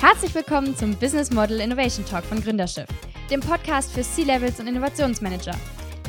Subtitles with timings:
[0.00, 2.86] Herzlich willkommen zum Business Model Innovation Talk von Gründerschiff,
[3.30, 5.54] dem Podcast für C-Levels und Innovationsmanager.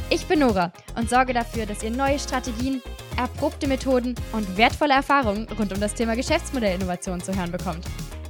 [0.10, 2.81] Ich bin Nora und sorge dafür, dass ihr neue Strategien,
[3.17, 7.83] erprobte Methoden und wertvolle Erfahrungen rund um das Thema Geschäftsmodellinnovation zu hören bekommt.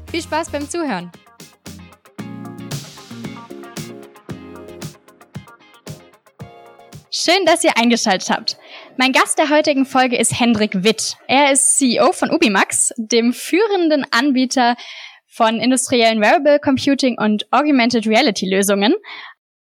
[0.10, 1.12] Viel Spaß beim Zuhören!
[7.12, 8.58] Schön, dass ihr eingeschaltet habt.
[8.98, 11.18] Mein Gast der heutigen Folge ist Hendrik Witt.
[11.28, 14.76] Er ist CEO von Ubimax, dem führenden Anbieter
[15.32, 18.94] von industriellen Wearable Computing und Augmented Reality Lösungen.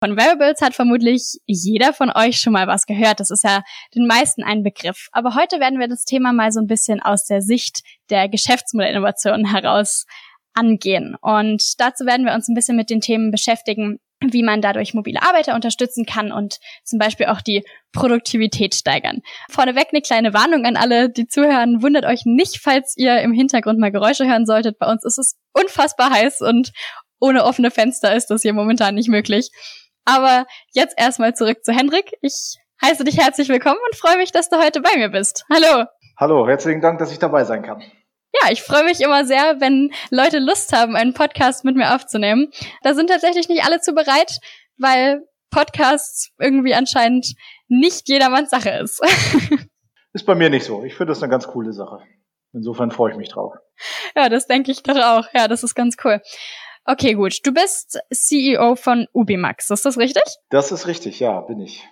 [0.04, 3.20] Von Wearables hat vermutlich jeder von euch schon mal was gehört.
[3.20, 3.62] Das ist ja
[3.96, 5.08] den meisten ein Begriff.
[5.12, 9.46] Aber heute werden wir das Thema mal so ein bisschen aus der Sicht der Geschäftsmodellinnovation
[9.46, 10.06] heraus
[10.54, 11.16] angehen.
[11.22, 14.00] Und dazu werden wir uns ein bisschen mit den Themen beschäftigen,
[14.30, 19.22] wie man dadurch mobile Arbeiter unterstützen kann und zum Beispiel auch die Produktivität steigern.
[19.50, 21.82] Vorneweg eine kleine Warnung an alle, die zuhören.
[21.82, 24.78] Wundert euch nicht, falls ihr im Hintergrund mal Geräusche hören solltet.
[24.78, 26.72] Bei uns ist es unfassbar heiß und
[27.20, 29.50] ohne offene Fenster ist das hier momentan nicht möglich.
[30.06, 32.12] Aber jetzt erstmal zurück zu Hendrik.
[32.22, 35.46] Ich heiße dich herzlich willkommen und freue mich, dass du heute bei mir bist.
[35.52, 35.86] Hallo.
[36.18, 37.84] Hallo, herzlichen Dank, dass ich dabei sein kann.
[38.34, 42.52] Ja, ich freue mich immer sehr, wenn Leute Lust haben, einen Podcast mit mir aufzunehmen.
[42.82, 44.40] Da sind tatsächlich nicht alle zu bereit,
[44.78, 47.36] weil Podcasts irgendwie anscheinend
[47.68, 49.02] nicht jedermanns Sache ist.
[50.14, 50.84] ist bei mir nicht so.
[50.84, 52.00] Ich finde das eine ganz coole Sache.
[52.54, 53.54] Insofern freue ich mich drauf.
[54.16, 55.26] Ja, das denke ich doch auch.
[55.34, 56.22] Ja, das ist ganz cool.
[56.86, 57.46] Okay, gut.
[57.46, 60.24] Du bist CEO von Ubimax, ist das richtig?
[60.50, 61.88] Das ist richtig, ja, bin ich.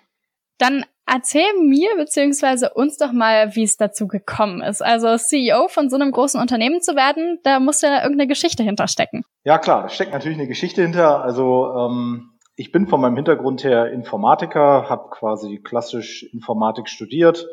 [0.57, 4.81] Dann erzähl mir beziehungsweise uns doch mal, wie es dazu gekommen ist.
[4.81, 9.23] Also CEO von so einem großen Unternehmen zu werden, da muss ja irgendeine Geschichte hinterstecken.
[9.43, 11.23] Ja klar, da steckt natürlich eine Geschichte hinter.
[11.23, 17.47] Also ähm, ich bin von meinem Hintergrund her Informatiker, habe quasi klassisch Informatik studiert,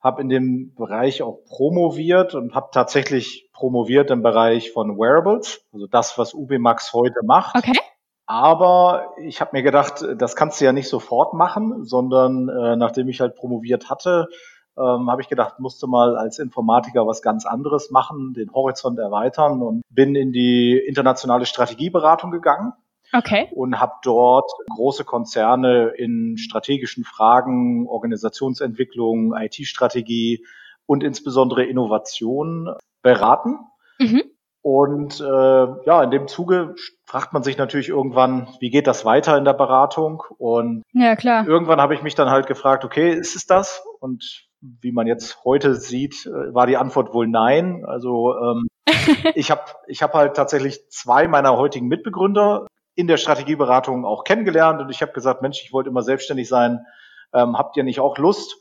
[0.00, 5.86] habe in dem Bereich auch promoviert und habe tatsächlich promoviert im Bereich von Wearables, also
[5.86, 7.56] das, was UBMax heute macht.
[7.56, 7.72] Okay.
[8.26, 13.08] Aber ich habe mir gedacht, das kannst du ja nicht sofort machen, sondern äh, nachdem
[13.08, 14.28] ich halt promoviert hatte,
[14.76, 19.62] ähm, habe ich gedacht, musste mal als Informatiker was ganz anderes machen, den Horizont erweitern
[19.62, 22.72] und bin in die internationale Strategieberatung gegangen.
[23.12, 23.48] Okay.
[23.52, 30.44] Und habe dort große Konzerne in strategischen Fragen, Organisationsentwicklung, IT-Strategie
[30.86, 33.58] und insbesondere Innovation beraten.
[34.00, 34.24] Mhm.
[34.64, 35.24] Und äh,
[35.84, 39.52] ja, in dem Zuge fragt man sich natürlich irgendwann, wie geht das weiter in der
[39.52, 40.22] Beratung?
[40.38, 41.46] Und ja, klar.
[41.46, 43.84] irgendwann habe ich mich dann halt gefragt, okay, ist es das?
[44.00, 47.84] Und wie man jetzt heute sieht, äh, war die Antwort wohl nein.
[47.84, 48.66] Also ähm,
[49.34, 54.80] ich habe ich hab halt tatsächlich zwei meiner heutigen Mitbegründer in der Strategieberatung auch kennengelernt
[54.80, 56.86] und ich habe gesagt, Mensch, ich wollte immer selbstständig sein.
[57.34, 58.56] Ähm, habt ihr nicht auch Lust?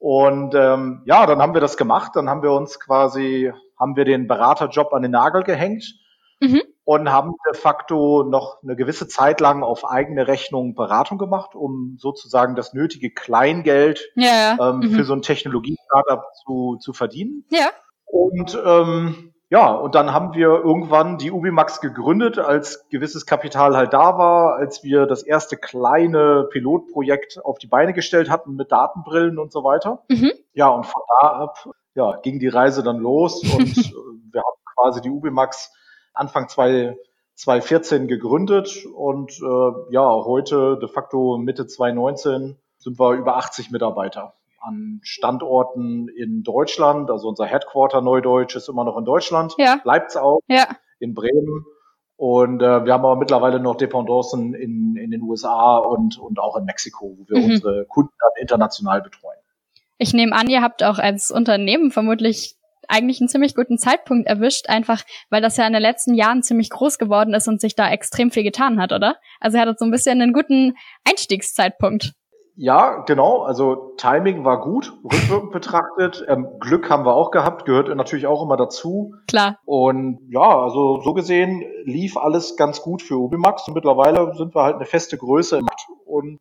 [0.00, 2.12] Und ähm, ja, dann haben wir das gemacht.
[2.16, 5.94] Dann haben wir uns quasi haben wir den Beraterjob an den Nagel gehängt
[6.40, 6.62] mhm.
[6.84, 11.96] und haben de facto noch eine gewisse Zeit lang auf eigene Rechnung Beratung gemacht, um
[11.98, 14.90] sozusagen das nötige Kleingeld ja, ähm, mhm.
[14.90, 17.44] für so ein Technologie-Startup zu, zu verdienen.
[17.50, 17.68] Ja.
[18.06, 23.92] Und ähm, ja, und dann haben wir irgendwann die Ubimax gegründet, als gewisses Kapital halt
[23.92, 29.40] da war, als wir das erste kleine Pilotprojekt auf die Beine gestellt hatten mit Datenbrillen
[29.40, 30.04] und so weiter.
[30.08, 30.30] Mhm.
[30.52, 33.76] Ja, und von da ab ja, ging die Reise dann los und
[34.32, 35.72] wir haben quasi die Ubimax
[36.14, 43.72] Anfang 2014 gegründet und äh, ja, heute de facto Mitte 2019 sind wir über 80
[43.72, 47.10] Mitarbeiter an Standorten in Deutschland.
[47.10, 49.80] Also unser Headquarter Neudeutsch ist immer noch in Deutschland, ja.
[49.82, 50.68] bleibt's auch ja.
[50.98, 51.64] in Bremen.
[52.16, 56.56] Und äh, wir haben aber mittlerweile noch Dependancen in, in den USA und, und auch
[56.56, 57.52] in Mexiko, wo wir mhm.
[57.52, 59.38] unsere Kunden dann international betreuen.
[59.96, 62.56] Ich nehme an, ihr habt auch als Unternehmen vermutlich
[62.88, 66.70] eigentlich einen ziemlich guten Zeitpunkt erwischt, einfach weil das ja in den letzten Jahren ziemlich
[66.70, 69.16] groß geworden ist und sich da extrem viel getan hat, oder?
[69.38, 72.12] Also ihr hattet so ein bisschen einen guten Einstiegszeitpunkt.
[72.62, 73.40] Ja, genau.
[73.40, 76.22] Also Timing war gut, rückwirkend betrachtet.
[76.28, 79.14] Ähm, Glück haben wir auch gehabt, gehört natürlich auch immer dazu.
[79.28, 79.58] Klar.
[79.64, 84.62] Und ja, also so gesehen lief alles ganz gut für Ubimax und mittlerweile sind wir
[84.62, 86.38] halt eine feste Größe im Markt und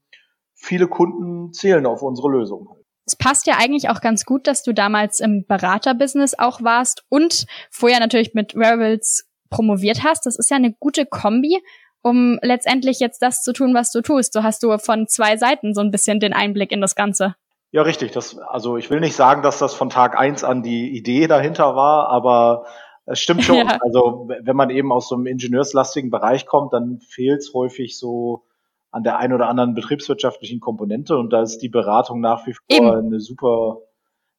[0.56, 2.68] viele Kunden zählen auf unsere Lösung
[3.06, 7.48] es passt ja eigentlich auch ganz gut, dass du damals im Beraterbusiness auch warst und
[7.72, 10.28] vorher natürlich mit Wearables promoviert hast.
[10.28, 11.60] Das ist ja eine gute Kombi,
[12.01, 14.34] um letztendlich jetzt das zu tun, was du tust.
[14.34, 17.36] So hast du von zwei Seiten so ein bisschen den Einblick in das Ganze.
[17.72, 18.12] Ja, richtig.
[18.12, 21.75] Das, also ich will nicht sagen, dass das von Tag eins an die Idee dahinter
[21.75, 22.66] war, aber
[23.06, 23.56] es stimmt schon.
[23.68, 23.78] Ja.
[23.81, 28.44] Also wenn man eben aus so einem ingenieurslastigen Bereich kommt, dann fehlt es häufig so
[28.92, 32.63] an der einen oder anderen betriebswirtschaftlichen Komponente und da ist die Beratung nach wie vor
[32.69, 32.90] Eben.
[32.90, 33.78] eine super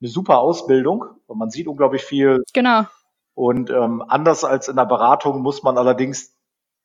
[0.01, 1.05] eine super Ausbildung.
[1.27, 2.83] Und man sieht unglaublich viel genau.
[3.35, 6.35] Und ähm, anders als in der Beratung muss man allerdings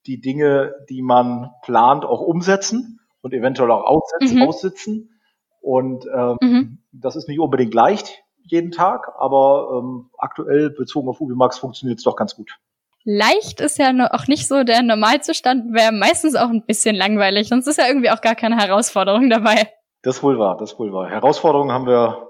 [0.08, 4.44] die Dinge, die man plant, auch umsetzen und eventuell auch aussetzen, mhm.
[4.44, 5.20] aussitzen.
[5.62, 6.78] Und ähm, mhm.
[6.92, 12.04] das ist nicht unbedingt leicht jeden Tag, aber ähm, aktuell bezogen auf Ubimax funktioniert es
[12.04, 12.58] doch ganz gut.
[13.04, 17.68] Leicht ist ja auch nicht so der Normalzustand, wäre meistens auch ein bisschen langweilig, sonst
[17.68, 19.70] ist ja irgendwie auch gar keine Herausforderung dabei.
[20.02, 21.10] Das wohl wahr, das wohl wahr.
[21.10, 22.30] Herausforderungen haben wir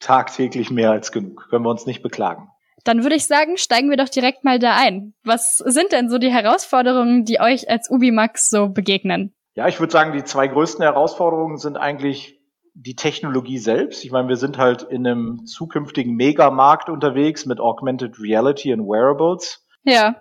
[0.00, 1.48] tagtäglich mehr als genug.
[1.48, 2.50] Können wir uns nicht beklagen.
[2.84, 5.14] Dann würde ich sagen, steigen wir doch direkt mal da ein.
[5.24, 9.34] Was sind denn so die Herausforderungen, die euch als Ubimax so begegnen?
[9.54, 12.38] Ja, ich würde sagen, die zwei größten Herausforderungen sind eigentlich
[12.74, 14.04] die Technologie selbst.
[14.04, 19.64] Ich meine, wir sind halt in einem zukünftigen Megamarkt unterwegs mit Augmented Reality und Wearables.
[19.84, 20.16] Ja.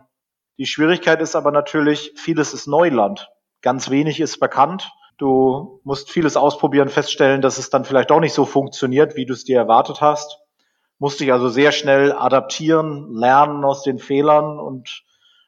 [0.57, 3.29] Die Schwierigkeit ist aber natürlich, vieles ist Neuland.
[3.61, 4.91] Ganz wenig ist bekannt.
[5.17, 9.33] Du musst vieles ausprobieren, feststellen, dass es dann vielleicht auch nicht so funktioniert, wie du
[9.33, 10.42] es dir erwartet hast.
[10.99, 15.03] Musst dich also sehr schnell adaptieren, lernen aus den Fehlern und,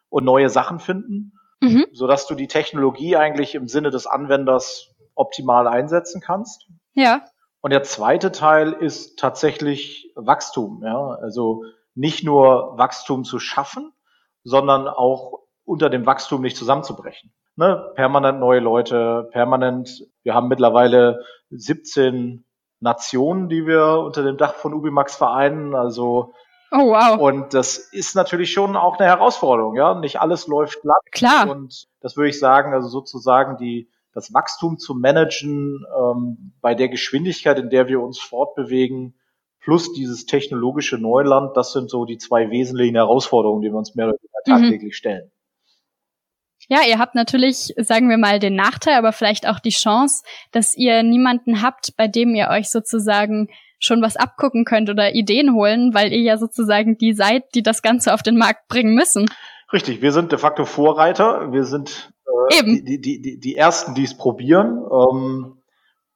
[0.10, 1.86] und neue Sachen finden, mhm.
[1.94, 6.68] sodass du die Technologie eigentlich im Sinne des Anwenders optimal einsetzen kannst.
[6.94, 7.26] Ja.
[7.62, 10.84] Und der zweite Teil ist tatsächlich Wachstum.
[10.84, 11.18] Ja?
[11.22, 11.64] Also
[11.94, 13.94] nicht nur Wachstum zu schaffen,
[14.44, 21.24] sondern auch unter dem Wachstum nicht zusammenzubrechen ne, permanent neue Leute, permanent, wir haben mittlerweile
[21.50, 22.46] 17
[22.80, 26.34] Nationen, die wir unter dem Dach von Ubimax vereinen, also
[26.72, 27.20] Oh, wow.
[27.20, 29.94] Und das ist natürlich schon auch eine Herausforderung, ja.
[29.98, 31.02] Nicht alles läuft glatt.
[31.12, 31.50] Klar.
[31.50, 36.90] Und das würde ich sagen, also sozusagen die, das Wachstum zu managen ähm, bei der
[36.90, 39.16] Geschwindigkeit, in der wir uns fortbewegen,
[39.62, 44.08] plus dieses technologische Neuland, das sind so die zwei wesentlichen Herausforderungen, die wir uns mehr
[44.08, 44.52] oder weniger mhm.
[44.52, 44.98] tagtäglich mhm.
[44.98, 45.32] stellen.
[46.68, 50.76] Ja, ihr habt natürlich, sagen wir mal, den Nachteil, aber vielleicht auch die Chance, dass
[50.76, 55.94] ihr niemanden habt, bei dem ihr euch sozusagen schon was abgucken könnt oder Ideen holen,
[55.94, 59.30] weil ihr ja sozusagen die seid, die das Ganze auf den Markt bringen müssen.
[59.74, 61.52] Richtig, wir sind de facto Vorreiter.
[61.52, 62.86] Wir sind äh, Eben.
[62.86, 64.84] Die, die, die, die Ersten, die es probieren.
[64.92, 65.58] Ähm,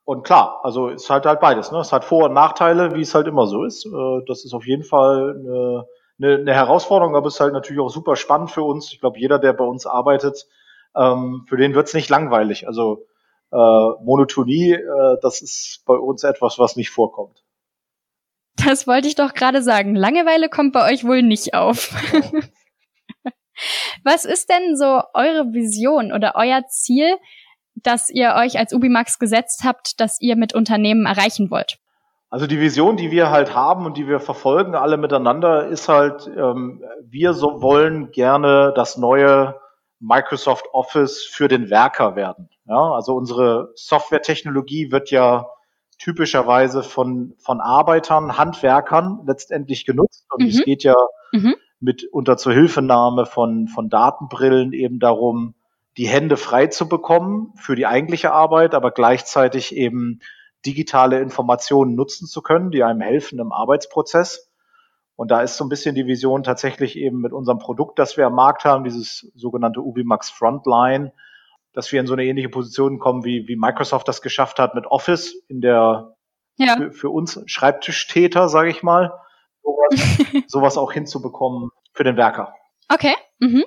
[0.03, 1.71] und klar, also ist halt halt beides.
[1.71, 1.79] Ne?
[1.79, 3.85] Es hat Vor- und Nachteile, wie es halt immer so ist.
[3.85, 5.85] Äh, das ist auf jeden Fall eine
[6.21, 8.91] eine, eine Herausforderung, aber es ist halt natürlich auch super spannend für uns.
[8.93, 10.47] Ich glaube, jeder, der bei uns arbeitet,
[10.95, 12.67] ähm, für den wird es nicht langweilig.
[12.67, 13.05] Also
[13.51, 17.43] äh, Monotonie, äh, das ist bei uns etwas, was nicht vorkommt.
[18.55, 19.95] Das wollte ich doch gerade sagen.
[19.95, 21.93] Langeweile kommt bei euch wohl nicht auf.
[24.03, 27.15] was ist denn so eure Vision oder euer Ziel,
[27.75, 31.79] das ihr euch als Ubimax gesetzt habt, das ihr mit Unternehmen erreichen wollt?
[32.29, 36.27] Also die Vision, die wir halt haben und die wir verfolgen alle miteinander, ist halt,
[36.27, 39.55] ähm, wir so wollen gerne das neue
[39.99, 42.49] Microsoft Office für den Werker werden.
[42.65, 45.47] Ja, also unsere Softwaretechnologie wird ja
[45.97, 50.25] typischerweise von, von Arbeitern, Handwerkern letztendlich genutzt.
[50.31, 50.49] Und mhm.
[50.49, 50.95] es geht ja
[51.31, 51.55] mhm.
[51.79, 55.55] mit unter Zuhilfenahme von, von Datenbrillen eben darum,
[55.97, 60.21] die Hände frei zu bekommen für die eigentliche Arbeit, aber gleichzeitig eben
[60.65, 64.51] digitale Informationen nutzen zu können, die einem helfen im Arbeitsprozess.
[65.15, 68.25] Und da ist so ein bisschen die Vision tatsächlich eben mit unserem Produkt, das wir
[68.27, 71.11] am Markt haben, dieses sogenannte Ubimax Frontline,
[71.73, 74.85] dass wir in so eine ähnliche Position kommen, wie, wie Microsoft das geschafft hat mit
[74.85, 76.15] Office in der
[76.57, 76.75] ja.
[76.77, 79.13] für, für uns Schreibtischtäter, sage ich mal,
[79.61, 80.17] sowas,
[80.47, 82.53] sowas auch hinzubekommen für den Werker.
[82.87, 83.15] Okay.
[83.39, 83.65] Mhm.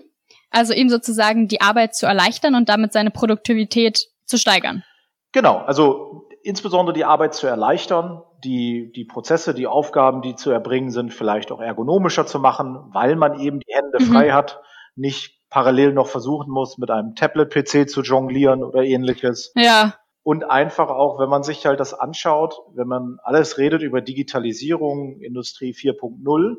[0.51, 4.85] Also ihm sozusagen die Arbeit zu erleichtern und damit seine Produktivität zu steigern.
[5.33, 10.91] Genau, also insbesondere die Arbeit zu erleichtern, die, die Prozesse, die Aufgaben, die zu erbringen
[10.91, 14.13] sind, vielleicht auch ergonomischer zu machen, weil man eben die Hände mhm.
[14.13, 14.61] frei hat,
[14.97, 19.53] nicht parallel noch versuchen muss, mit einem Tablet-PC zu jonglieren oder ähnliches.
[19.55, 19.95] Ja.
[20.23, 25.21] Und einfach auch, wenn man sich halt das anschaut, wenn man alles redet über Digitalisierung,
[25.21, 26.57] Industrie 4.0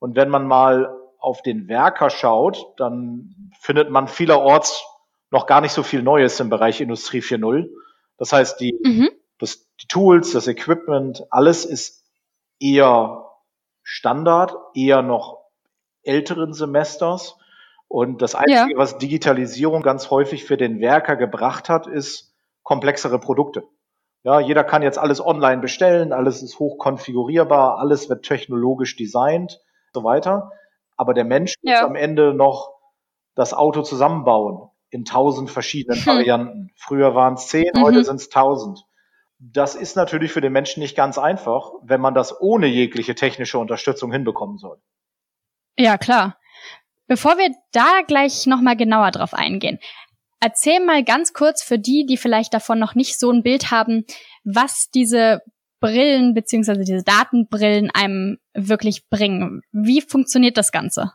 [0.00, 4.84] und wenn man mal auf den Werker schaut, dann findet man vielerorts
[5.30, 7.68] noch gar nicht so viel Neues im Bereich Industrie 4.0.
[8.16, 9.10] Das heißt, die, mhm.
[9.38, 12.04] das, die Tools, das Equipment, alles ist
[12.60, 13.30] eher
[13.82, 15.44] Standard, eher noch
[16.02, 17.36] älteren Semesters.
[17.88, 18.78] Und das Einzige, ja.
[18.78, 23.64] was Digitalisierung ganz häufig für den Werker gebracht hat, ist komplexere Produkte.
[24.22, 29.60] Ja, jeder kann jetzt alles online bestellen, alles ist hoch konfigurierbar, alles wird technologisch designt,
[29.92, 30.50] so weiter.
[30.96, 31.82] Aber der Mensch ja.
[31.82, 32.72] muss am Ende noch
[33.34, 36.06] das Auto zusammenbauen in tausend verschiedenen hm.
[36.06, 36.70] Varianten.
[36.76, 37.82] Früher waren es zehn, mhm.
[37.82, 38.84] heute sind es tausend.
[39.40, 43.58] Das ist natürlich für den Menschen nicht ganz einfach, wenn man das ohne jegliche technische
[43.58, 44.80] Unterstützung hinbekommen soll.
[45.76, 46.38] Ja, klar.
[47.08, 49.80] Bevor wir da gleich nochmal genauer drauf eingehen,
[50.40, 54.04] erzähl mal ganz kurz für die, die vielleicht davon noch nicht so ein Bild haben,
[54.44, 55.42] was diese
[55.80, 59.60] Brillen beziehungsweise diese Datenbrillen einem wirklich bringen?
[59.72, 61.12] Wie funktioniert das Ganze?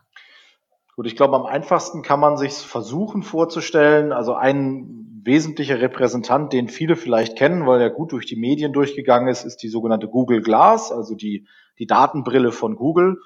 [1.00, 4.12] Gut, ich glaube, am einfachsten kann man sich versuchen vorzustellen.
[4.12, 9.30] Also ein wesentlicher Repräsentant, den viele vielleicht kennen, weil er gut durch die Medien durchgegangen
[9.30, 13.22] ist, ist die sogenannte Google Glass, also die, die Datenbrille von Google.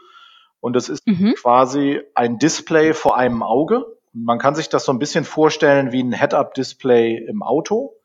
[0.60, 1.34] Und es ist mhm.
[1.34, 3.84] quasi ein Display vor einem Auge.
[4.14, 7.96] Man kann sich das so ein bisschen vorstellen wie ein Head-Up-Display im Auto,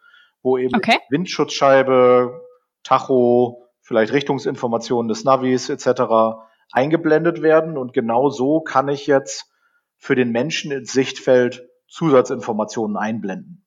[0.43, 0.97] wo eben okay.
[1.11, 2.41] Windschutzscheibe,
[2.85, 6.41] Tacho, vielleicht Richtungsinformationen des Navis etc.
[6.73, 7.77] eingeblendet werden.
[7.77, 9.45] Und genau so kann ich jetzt
[9.99, 13.67] für den Menschen ins Sichtfeld Zusatzinformationen einblenden.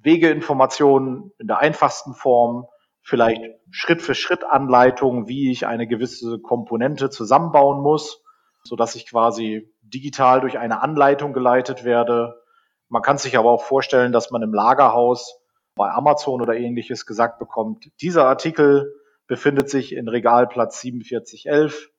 [0.00, 2.66] Wegeinformationen in der einfachsten Form,
[3.02, 8.22] vielleicht Schritt für Schritt Anleitungen, wie ich eine gewisse Komponente zusammenbauen muss,
[8.64, 12.40] so dass ich quasi digital durch eine Anleitung geleitet werde.
[12.88, 15.40] Man kann sich aber auch vorstellen, dass man im Lagerhaus
[15.74, 18.94] bei Amazon oder ähnliches gesagt bekommt, dieser Artikel
[19.26, 21.90] befindet sich in Regalplatz 4711,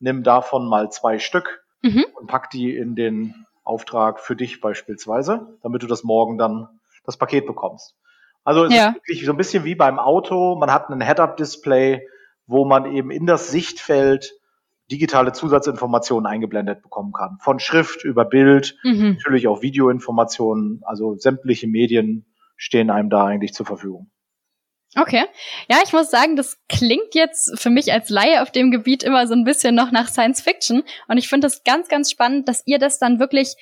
[0.00, 2.04] nimm davon mal zwei Stück mhm.
[2.14, 6.68] und pack die in den Auftrag für dich beispielsweise, damit du das morgen dann
[7.04, 7.96] das Paket bekommst.
[8.44, 8.88] Also es ja.
[8.88, 10.56] ist wirklich so ein bisschen wie beim Auto.
[10.56, 12.06] Man hat ein Head-Up-Display,
[12.46, 14.34] wo man eben in das Sichtfeld
[14.90, 17.38] digitale Zusatzinformationen eingeblendet bekommen kann.
[17.40, 19.12] Von Schrift über Bild, mhm.
[19.12, 20.82] natürlich auch Videoinformationen.
[20.84, 24.10] Also sämtliche Medien stehen einem da eigentlich zur Verfügung.
[24.94, 25.24] Okay.
[25.70, 29.26] Ja, ich muss sagen, das klingt jetzt für mich als Laie auf dem Gebiet immer
[29.26, 30.82] so ein bisschen noch nach Science Fiction.
[31.08, 33.54] Und ich finde das ganz, ganz spannend, dass ihr das dann wirklich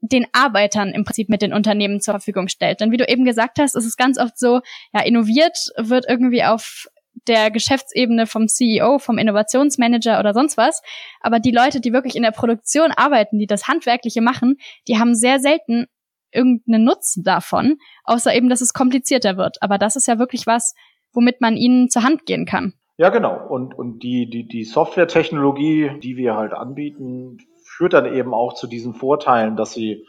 [0.00, 2.80] den Arbeitern im Prinzip mit den Unternehmen zur Verfügung stellt.
[2.80, 4.60] Denn wie du eben gesagt hast, ist es ganz oft so,
[4.92, 6.88] ja, innoviert wird irgendwie auf
[7.26, 10.82] der Geschäftsebene vom CEO, vom Innovationsmanager oder sonst was.
[11.20, 15.14] Aber die Leute, die wirklich in der Produktion arbeiten, die das Handwerkliche machen, die haben
[15.14, 15.86] sehr selten
[16.32, 19.58] irgendeinen Nutzen davon, außer eben, dass es komplizierter wird.
[19.60, 20.74] Aber das ist ja wirklich was,
[21.12, 22.74] womit man ihnen zur Hand gehen kann.
[22.96, 23.46] Ja, genau.
[23.48, 28.66] Und, und die, die, die Softwaretechnologie, die wir halt anbieten, führt dann eben auch zu
[28.66, 30.04] diesen Vorteilen, dass sie,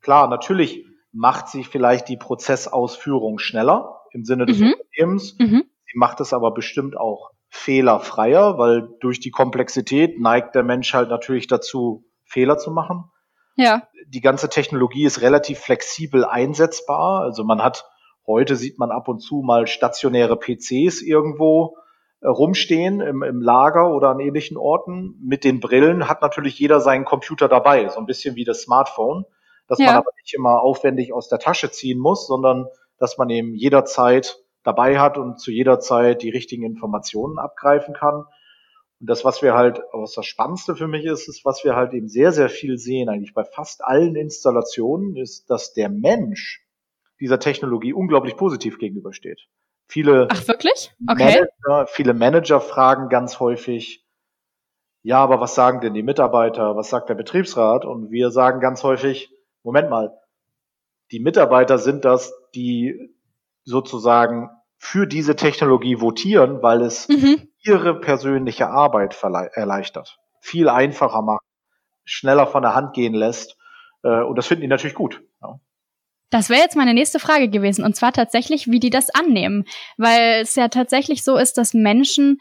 [0.00, 4.74] klar, natürlich macht sie vielleicht die Prozessausführung schneller im Sinne des mhm.
[4.74, 5.38] Unternehmens.
[5.38, 5.64] Mhm.
[5.84, 11.10] Sie macht es aber bestimmt auch fehlerfreier, weil durch die Komplexität neigt der Mensch halt
[11.10, 13.04] natürlich dazu, Fehler zu machen.
[13.56, 13.82] Ja.
[14.06, 17.22] Die ganze Technologie ist relativ flexibel einsetzbar.
[17.22, 17.84] Also man hat,
[18.26, 21.76] heute sieht man ab und zu mal stationäre PCs irgendwo
[22.20, 25.16] äh, rumstehen im, im Lager oder an ähnlichen Orten.
[25.20, 29.24] Mit den Brillen hat natürlich jeder seinen Computer dabei, so ein bisschen wie das Smartphone,
[29.68, 29.86] dass ja.
[29.86, 32.66] man aber nicht immer aufwendig aus der Tasche ziehen muss, sondern
[32.98, 38.24] dass man eben jederzeit dabei hat und zu jeder Zeit die richtigen Informationen abgreifen kann.
[39.02, 41.92] Und das, was wir halt, was das Spannendste für mich ist, ist, was wir halt
[41.92, 46.64] eben sehr, sehr viel sehen, eigentlich bei fast allen Installationen, ist, dass der Mensch
[47.18, 49.40] dieser Technologie unglaublich positiv gegenübersteht.
[49.88, 50.94] Viele Ach, wirklich?
[51.10, 51.24] Okay.
[51.64, 54.06] Manager, viele Manager fragen ganz häufig,
[55.02, 56.76] ja, aber was sagen denn die Mitarbeiter?
[56.76, 57.84] Was sagt der Betriebsrat?
[57.84, 59.32] Und wir sagen ganz häufig,
[59.64, 60.16] Moment mal,
[61.10, 63.12] die Mitarbeiter sind das, die
[63.64, 64.48] sozusagen
[64.84, 71.44] für diese Technologie votieren, weil es mhm ihre persönliche Arbeit erleichtert, viel einfacher macht,
[72.04, 73.56] schneller von der Hand gehen lässt.
[74.02, 75.22] Äh, und das finden die natürlich gut.
[75.40, 75.60] Ja.
[76.30, 79.64] Das wäre jetzt meine nächste Frage gewesen, und zwar tatsächlich, wie die das annehmen.
[79.96, 82.38] Weil es ja tatsächlich so ist, dass Menschen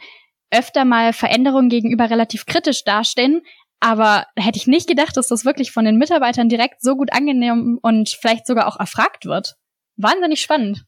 [0.49, 3.41] öfter mal Veränderungen gegenüber relativ kritisch dastehen.
[3.79, 7.77] Aber hätte ich nicht gedacht, dass das wirklich von den Mitarbeitern direkt so gut angenommen
[7.81, 9.55] und vielleicht sogar auch erfragt wird.
[9.97, 10.85] Wahnsinnig spannend.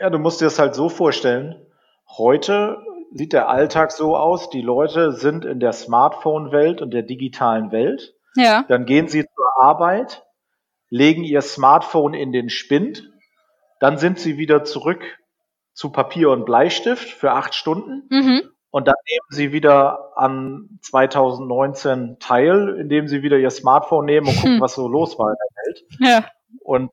[0.00, 1.56] Ja, du musst dir das halt so vorstellen.
[2.08, 2.78] Heute
[3.12, 8.14] sieht der Alltag so aus, die Leute sind in der Smartphone-Welt und der digitalen Welt.
[8.36, 8.64] Ja.
[8.68, 10.24] Dann gehen sie zur Arbeit,
[10.90, 13.10] legen ihr Smartphone in den Spind,
[13.80, 15.18] dann sind sie wieder zurück
[15.72, 18.06] zu Papier und Bleistift für acht Stunden.
[18.10, 18.42] Mhm.
[18.70, 24.36] Und dann nehmen sie wieder an 2019 teil, indem sie wieder ihr Smartphone nehmen und
[24.36, 24.60] gucken, hm.
[24.60, 25.84] was so los war in der Welt.
[26.00, 26.30] Ja.
[26.60, 26.90] Und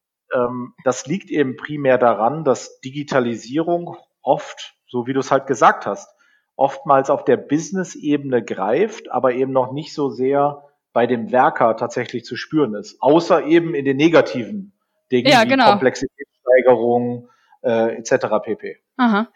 [0.84, 6.10] das liegt eben primär daran, dass Digitalisierung oft so wie du es halt gesagt hast,
[6.56, 10.64] oftmals auf der Business-Ebene greift, aber eben noch nicht so sehr
[10.94, 13.02] bei dem Werker tatsächlich zu spüren ist.
[13.02, 14.72] Außer eben in den negativen
[15.12, 15.66] Dingen ja, genau.
[15.66, 17.30] wie Komplexitätssteigerung
[17.62, 18.28] äh, etc.
[18.42, 18.78] pp.
[18.96, 19.28] Aha.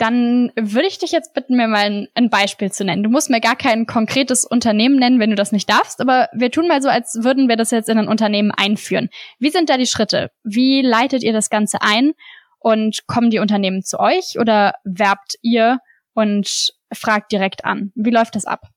[0.00, 3.02] Dann würde ich dich jetzt bitten, mir mal ein, ein, Beispiel zu nennen.
[3.02, 6.50] Du musst mir gar kein konkretes Unternehmen nennen, wenn du das nicht darfst, aber wir
[6.50, 9.10] tun mal so, als würden wir das jetzt in ein Unternehmen einführen.
[9.38, 10.30] Wie sind da die Schritte?
[10.42, 12.12] Wie leitet ihr das Ganze ein?
[12.58, 15.80] Und kommen die Unternehmen zu euch oder werbt ihr
[16.14, 17.92] und fragt direkt an?
[17.94, 18.68] Wie läuft das ab?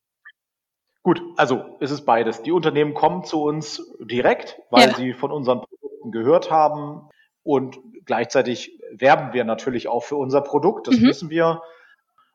[1.03, 2.41] Gut, also es ist beides.
[2.43, 4.95] Die Unternehmen kommen zu uns direkt, weil ja.
[4.95, 7.09] sie von unseren Produkten gehört haben.
[7.43, 11.07] Und gleichzeitig werben wir natürlich auch für unser Produkt, das mhm.
[11.07, 11.61] wissen wir.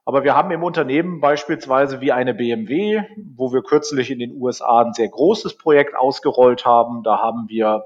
[0.04, 3.02] Aber wir haben im Unternehmen beispielsweise wie eine BMW,
[3.34, 7.02] wo wir kürzlich in den USA ein sehr großes Projekt ausgerollt haben.
[7.02, 7.84] Da haben wir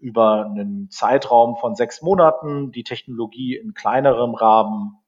[0.00, 4.98] über einen Zeitraum von sechs Monaten die Technologie in kleinerem Rahmen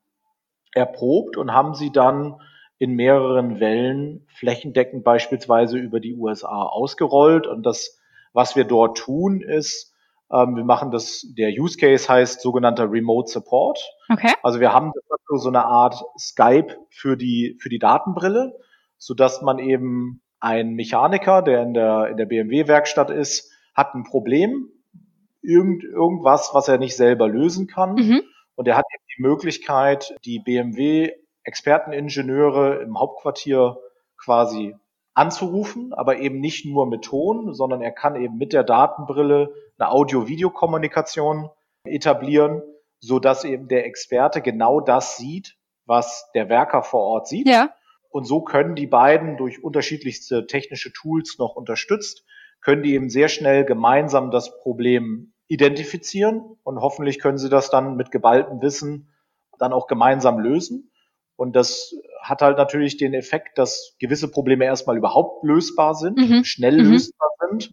[0.72, 2.40] erprobt und haben sie dann
[2.78, 7.46] in mehreren Wellen flächendeckend beispielsweise über die USA ausgerollt.
[7.46, 7.98] Und das,
[8.32, 9.95] was wir dort tun, ist,
[10.28, 13.78] wir machen das, der Use Case heißt sogenannter Remote Support.
[14.08, 14.32] Okay.
[14.42, 14.92] Also wir haben
[15.28, 18.56] so eine Art Skype für die, für die Datenbrille,
[18.98, 24.04] so dass man eben ein Mechaniker, der in der, in der BMW-Werkstatt ist, hat ein
[24.04, 24.68] Problem,
[25.42, 27.94] irgend, irgendwas, was er nicht selber lösen kann.
[27.94, 28.22] Mhm.
[28.56, 31.12] Und er hat eben die Möglichkeit, die BMW
[31.44, 33.78] Experteningenieure im Hauptquartier
[34.16, 34.74] quasi
[35.16, 39.90] anzurufen, aber eben nicht nur mit Ton, sondern er kann eben mit der Datenbrille eine
[39.90, 41.48] Audio-Video-Kommunikation
[41.84, 42.62] etablieren,
[43.00, 45.56] so dass eben der Experte genau das sieht,
[45.86, 47.48] was der Werker vor Ort sieht.
[47.48, 47.70] Ja.
[48.10, 52.24] Und so können die beiden durch unterschiedlichste technische Tools noch unterstützt,
[52.60, 57.96] können die eben sehr schnell gemeinsam das Problem identifizieren und hoffentlich können sie das dann
[57.96, 59.12] mit geballtem Wissen
[59.58, 60.90] dann auch gemeinsam lösen.
[61.36, 61.94] Und das
[62.28, 66.44] hat halt natürlich den Effekt, dass gewisse Probleme erstmal überhaupt lösbar sind, mhm.
[66.44, 66.92] schnell mhm.
[66.92, 67.70] lösbar sind.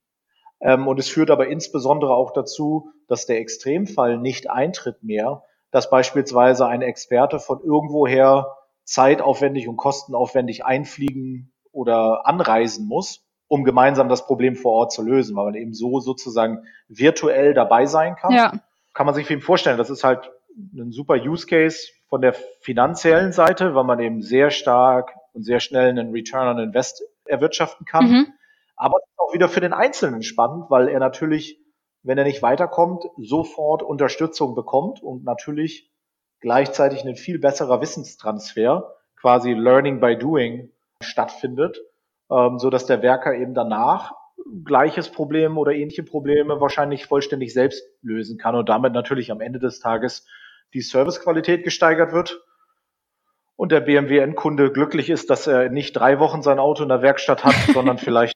[0.61, 5.89] Ähm, und es führt aber insbesondere auch dazu, dass der Extremfall nicht eintritt mehr, dass
[5.89, 14.25] beispielsweise ein Experte von irgendwoher zeitaufwendig und kostenaufwendig einfliegen oder anreisen muss, um gemeinsam das
[14.27, 18.33] Problem vor Ort zu lösen, weil man eben so sozusagen virtuell dabei sein kann.
[18.33, 18.53] Ja.
[18.93, 19.79] Kann man sich viel vorstellen.
[19.79, 24.51] Das ist halt ein super Use Case von der finanziellen Seite, weil man eben sehr
[24.51, 28.09] stark und sehr schnell einen Return on Invest erwirtschaften kann.
[28.09, 28.33] Mhm.
[28.75, 31.59] Aber auch wieder für den Einzelnen spannend, weil er natürlich,
[32.03, 35.91] wenn er nicht weiterkommt, sofort Unterstützung bekommt und natürlich
[36.39, 41.79] gleichzeitig ein viel besserer Wissenstransfer, quasi Learning by Doing, stattfindet,
[42.29, 44.13] ähm, so dass der Werker eben danach
[44.65, 49.59] gleiches Problem oder ähnliche Probleme wahrscheinlich vollständig selbst lösen kann und damit natürlich am Ende
[49.59, 50.27] des Tages
[50.73, 52.41] die Servicequalität gesteigert wird
[53.55, 57.43] und der BMW-Endkunde glücklich ist, dass er nicht drei Wochen sein Auto in der Werkstatt
[57.43, 58.35] hat, sondern vielleicht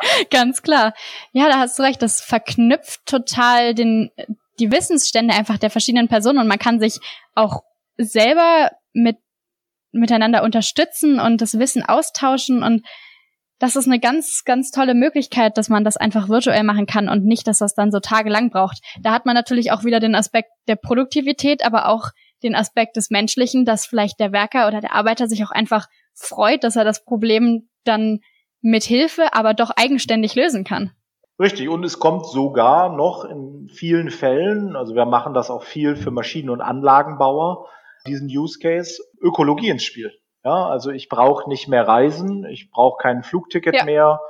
[0.00, 0.30] Tag.
[0.30, 0.94] Ganz klar.
[1.32, 2.02] Ja, da hast du recht.
[2.02, 4.10] Das verknüpft total den,
[4.58, 6.98] die Wissensstände einfach der verschiedenen Personen und man kann sich
[7.34, 7.62] auch
[7.96, 9.18] selber mit,
[9.92, 12.86] miteinander unterstützen und das Wissen austauschen und
[13.60, 17.24] das ist eine ganz, ganz tolle Möglichkeit, dass man das einfach virtuell machen kann und
[17.24, 18.80] nicht, dass das dann so tagelang braucht.
[19.02, 22.08] Da hat man natürlich auch wieder den Aspekt der Produktivität, aber auch
[22.42, 26.64] den Aspekt des Menschlichen, dass vielleicht der Werker oder der Arbeiter sich auch einfach freut,
[26.64, 28.20] dass er das Problem dann
[28.62, 30.92] mit Hilfe, aber doch eigenständig lösen kann.
[31.38, 35.96] Richtig, und es kommt sogar noch in vielen Fällen, also wir machen das auch viel
[35.96, 37.68] für Maschinen- und Anlagenbauer,
[38.06, 40.12] diesen Use Case, Ökologie ins Spiel.
[40.44, 43.84] Ja, also ich brauche nicht mehr reisen, ich brauche kein Flugticket ja.
[43.84, 44.20] mehr.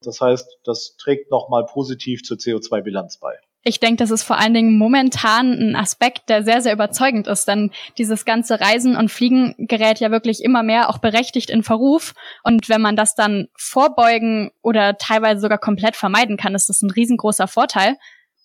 [0.00, 3.38] Das heißt, das trägt nochmal positiv zur CO2-Bilanz bei.
[3.64, 7.48] Ich denke, das ist vor allen Dingen momentan ein Aspekt, der sehr, sehr überzeugend ist,
[7.48, 12.14] denn dieses ganze Reisen und Fliegen gerät ja wirklich immer mehr auch berechtigt in Verruf.
[12.44, 16.90] Und wenn man das dann vorbeugen oder teilweise sogar komplett vermeiden kann, ist das ein
[16.90, 17.96] riesengroßer Vorteil.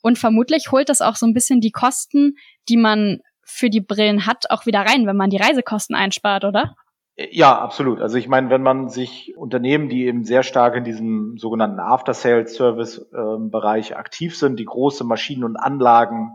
[0.01, 2.35] Und vermutlich holt das auch so ein bisschen die Kosten,
[2.67, 6.75] die man für die Brillen hat, auch wieder rein, wenn man die Reisekosten einspart, oder?
[7.15, 8.01] Ja, absolut.
[8.01, 13.91] Also ich meine, wenn man sich Unternehmen, die eben sehr stark in diesem sogenannten After-Sales-Service-Bereich
[13.91, 16.31] ähm, aktiv sind, die große Maschinen und Anlagen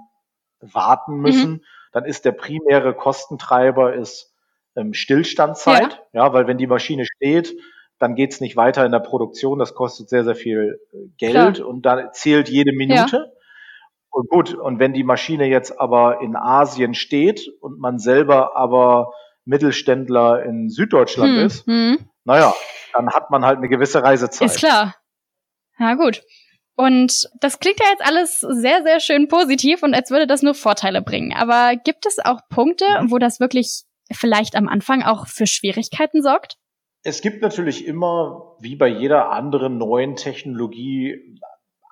[0.60, 1.20] warten mhm.
[1.20, 1.62] müssen, mhm.
[1.92, 4.32] dann ist der primäre Kostentreiber ist
[4.76, 6.04] ähm, Stillstandzeit.
[6.12, 6.26] Ja.
[6.26, 7.56] ja, weil wenn die Maschine steht,
[7.98, 9.58] dann geht's nicht weiter in der Produktion.
[9.58, 11.68] Das kostet sehr, sehr viel äh, Geld Klar.
[11.68, 13.16] und dann zählt jede Minute.
[13.16, 13.26] Ja.
[14.10, 19.12] Und gut, und wenn die Maschine jetzt aber in Asien steht und man selber aber
[19.48, 21.98] Mittelständler in Süddeutschland hm, ist, hm.
[22.24, 22.54] naja,
[22.92, 24.50] dann hat man halt eine gewisse Reisezeit.
[24.50, 24.94] Ist klar.
[25.78, 26.22] Ja, gut.
[26.76, 30.54] Und das klingt ja jetzt alles sehr, sehr schön positiv und als würde das nur
[30.54, 31.32] Vorteile bringen.
[31.32, 36.56] Aber gibt es auch Punkte, wo das wirklich vielleicht am Anfang auch für Schwierigkeiten sorgt?
[37.02, 41.40] Es gibt natürlich immer, wie bei jeder anderen neuen Technologie,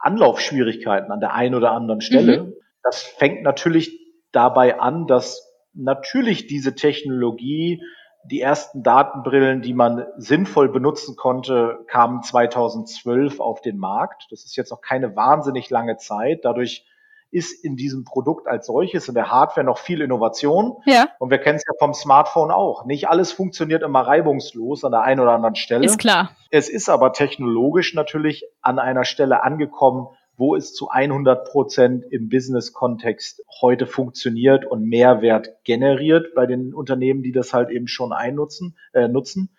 [0.00, 2.42] Anlaufschwierigkeiten an der einen oder anderen Stelle.
[2.42, 2.52] Mhm.
[2.82, 3.98] Das fängt natürlich
[4.30, 5.42] dabei an, dass
[5.76, 7.82] natürlich diese Technologie,
[8.24, 14.26] die ersten Datenbrillen, die man sinnvoll benutzen konnte, kamen 2012 auf den Markt.
[14.30, 16.40] Das ist jetzt noch keine wahnsinnig lange Zeit.
[16.42, 16.84] Dadurch
[17.30, 20.76] ist in diesem Produkt als solches in der Hardware noch viel Innovation.
[20.86, 21.08] Ja.
[21.18, 22.84] Und wir kennen es ja vom Smartphone auch.
[22.86, 25.84] Nicht alles funktioniert immer reibungslos an der einen oder anderen Stelle.
[25.84, 26.30] Ist klar.
[26.50, 32.28] Es ist aber technologisch natürlich an einer Stelle angekommen, wo es zu 100 Prozent im
[32.28, 38.76] Business-Kontext heute funktioniert und Mehrwert generiert bei den Unternehmen, die das halt eben schon einnutzen,
[38.92, 39.56] äh, nutzen.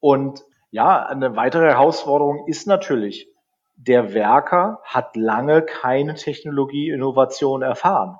[0.00, 3.28] Und ja, eine weitere Herausforderung ist natürlich,
[3.76, 8.16] der Werker hat lange keine Technologieinnovation erfahren.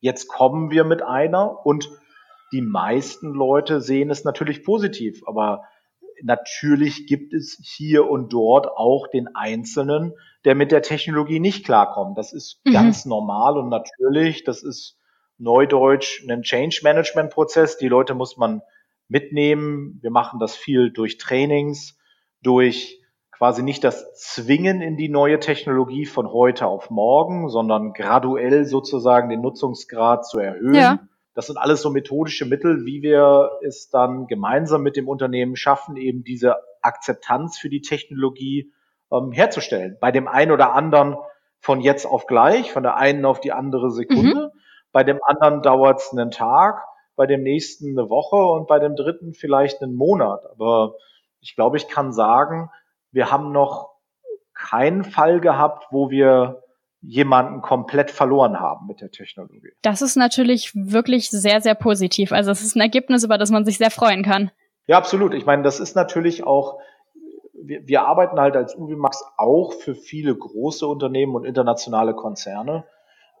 [0.00, 1.90] Jetzt kommen wir mit einer und
[2.52, 5.64] die meisten Leute sehen es natürlich positiv, aber
[6.22, 10.12] natürlich gibt es hier und dort auch den Einzelnen,
[10.44, 12.18] der mit der Technologie nicht klarkommt.
[12.18, 12.72] Das ist mhm.
[12.72, 14.44] ganz normal und natürlich.
[14.44, 14.98] Das ist
[15.38, 17.78] neudeutsch ein Change Management Prozess.
[17.78, 18.62] Die Leute muss man
[19.08, 19.98] mitnehmen.
[20.02, 21.98] Wir machen das viel durch Trainings,
[22.42, 23.00] durch
[23.30, 29.28] quasi nicht das Zwingen in die neue Technologie von heute auf morgen, sondern graduell sozusagen
[29.28, 30.74] den Nutzungsgrad zu erhöhen.
[30.74, 30.98] Ja.
[31.38, 35.96] Das sind alles so methodische Mittel, wie wir es dann gemeinsam mit dem Unternehmen schaffen,
[35.96, 38.72] eben diese Akzeptanz für die Technologie
[39.12, 39.96] ähm, herzustellen.
[40.00, 41.16] Bei dem einen oder anderen
[41.60, 44.50] von jetzt auf gleich, von der einen auf die andere Sekunde.
[44.52, 44.60] Mhm.
[44.90, 46.82] Bei dem anderen dauert es einen Tag,
[47.14, 50.44] bei dem nächsten eine Woche und bei dem dritten vielleicht einen Monat.
[50.50, 50.94] Aber
[51.38, 52.68] ich glaube, ich kann sagen,
[53.12, 53.90] wir haben noch
[54.54, 56.64] keinen Fall gehabt, wo wir
[57.00, 59.72] jemanden komplett verloren haben mit der Technologie.
[59.82, 62.32] Das ist natürlich wirklich sehr, sehr positiv.
[62.32, 64.50] Also es ist ein Ergebnis, über das man sich sehr freuen kann.
[64.86, 65.34] Ja, absolut.
[65.34, 66.80] Ich meine, das ist natürlich auch,
[67.54, 72.84] wir, wir arbeiten halt als Ubimax auch für viele große Unternehmen und internationale Konzerne.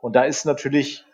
[0.00, 1.04] Und da ist natürlich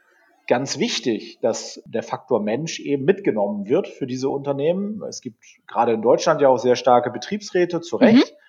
[0.47, 5.03] ganz wichtig, dass der Faktor Mensch eben mitgenommen wird für diese Unternehmen.
[5.09, 8.33] Es gibt gerade in Deutschland ja auch sehr starke Betriebsräte, zu Recht.
[8.33, 8.44] Mhm.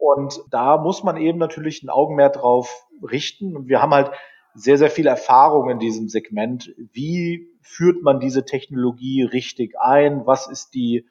[0.00, 3.54] Und da muss man eben natürlich ein Augenmerk drauf richten.
[3.54, 4.10] Und wir haben halt
[4.54, 6.74] sehr, sehr viel Erfahrung in diesem Segment.
[6.92, 10.26] Wie führt man diese Technologie richtig ein?
[10.26, 11.06] Was ist die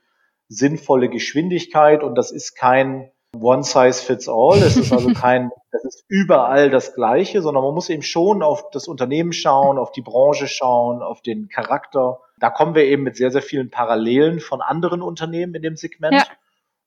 [0.47, 2.03] sinnvolle Geschwindigkeit?
[2.03, 4.57] Und das ist kein One Size Fits All.
[4.63, 8.71] Es ist also kein, das ist überall das Gleiche, sondern man muss eben schon auf
[8.71, 12.21] das Unternehmen schauen, auf die Branche schauen, auf den Charakter.
[12.39, 16.15] Da kommen wir eben mit sehr, sehr vielen Parallelen von anderen Unternehmen in dem Segment.
[16.15, 16.25] Ja.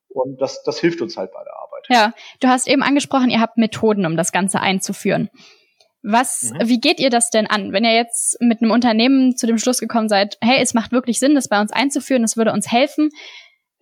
[0.08, 1.61] Und das, das hilft uns halt bei der Arbeit.
[1.88, 5.28] Ja, du hast eben angesprochen, ihr habt Methoden, um das Ganze einzuführen.
[6.02, 6.68] Was, mhm.
[6.68, 7.72] wie geht ihr das denn an?
[7.72, 11.18] Wenn ihr jetzt mit einem Unternehmen zu dem Schluss gekommen seid, hey, es macht wirklich
[11.18, 13.10] Sinn, das bei uns einzuführen, das würde uns helfen.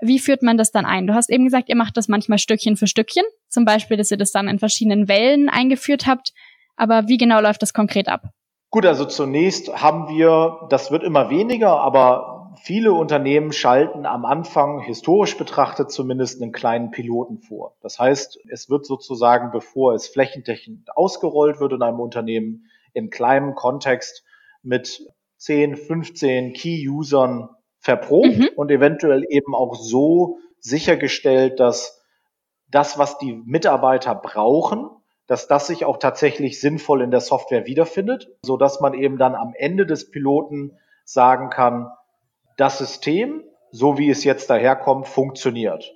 [0.03, 1.07] Wie führt man das dann ein?
[1.07, 3.25] Du hast eben gesagt, ihr macht das manchmal Stückchen für Stückchen.
[3.49, 6.33] Zum Beispiel, dass ihr das dann in verschiedenen Wellen eingeführt habt.
[6.77, 8.23] Aber wie genau läuft das konkret ab?
[8.71, 14.81] Gut, also zunächst haben wir, das wird immer weniger, aber viele Unternehmen schalten am Anfang,
[14.81, 17.77] historisch betrachtet zumindest, einen kleinen Piloten vor.
[17.81, 23.55] Das heißt, es wird sozusagen, bevor es flächendeckend ausgerollt wird in einem Unternehmen, in kleinem
[23.55, 24.25] Kontext
[24.63, 25.03] mit
[25.37, 28.51] 10, 15 Key-Usern verprobt mhm.
[28.57, 32.05] und eventuell eben auch so sichergestellt, dass
[32.69, 34.89] das, was die Mitarbeiter brauchen,
[35.27, 39.35] dass das sich auch tatsächlich sinnvoll in der Software wiederfindet, so dass man eben dann
[39.35, 41.89] am Ende des Piloten sagen kann,
[42.61, 45.95] das System, so wie es jetzt daherkommt, funktioniert.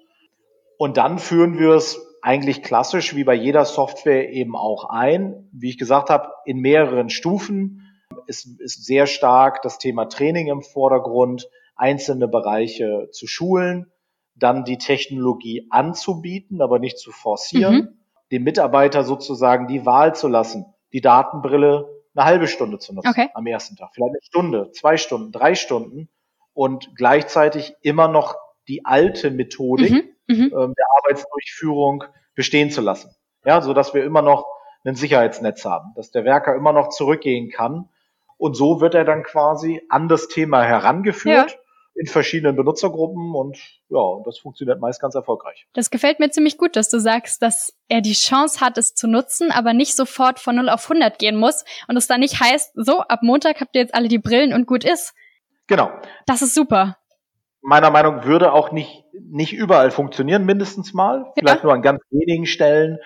[0.78, 5.48] Und dann führen wir es eigentlich klassisch wie bei jeder Software eben auch ein.
[5.52, 7.82] Wie ich gesagt habe, in mehreren Stufen.
[8.26, 13.92] Es ist sehr stark das Thema Training im Vordergrund, einzelne Bereiche zu schulen,
[14.34, 17.88] dann die Technologie anzubieten, aber nicht zu forcieren, mhm.
[18.32, 23.28] dem Mitarbeiter sozusagen die Wahl zu lassen, die Datenbrille eine halbe Stunde zu nutzen okay.
[23.34, 26.08] am ersten Tag, vielleicht eine Stunde, zwei Stunden, drei Stunden
[26.54, 28.36] und gleichzeitig immer noch
[28.68, 33.14] die alte Methodik mhm, mhm, ähm, der Arbeitsdurchführung bestehen zu lassen.
[33.44, 34.46] Ja, so dass wir immer noch
[34.84, 37.88] ein Sicherheitsnetz haben, dass der Werker immer noch zurückgehen kann.
[38.36, 41.52] Und so wird er dann quasi an das Thema herangeführt.
[41.52, 41.58] Ja.
[41.96, 43.56] In verschiedenen Benutzergruppen und
[43.88, 45.68] ja, das funktioniert meist ganz erfolgreich.
[45.74, 49.06] Das gefällt mir ziemlich gut, dass du sagst, dass er die Chance hat, es zu
[49.06, 52.72] nutzen, aber nicht sofort von 0 auf 100 gehen muss und es dann nicht heißt,
[52.74, 55.14] so, ab Montag habt ihr jetzt alle die Brillen und gut ist,
[55.66, 55.90] Genau.
[56.26, 56.98] Das ist super.
[57.62, 61.32] Meiner Meinung nach würde auch nicht, nicht überall funktionieren, mindestens mal.
[61.38, 61.64] Vielleicht ja.
[61.64, 62.98] nur an ganz wenigen Stellen.